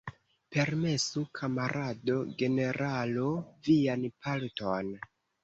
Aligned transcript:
Permesu, 0.55 1.21
kamarado 1.39 2.15
generalo, 2.41 3.27
vian 3.69 4.09
palton. 4.27 4.93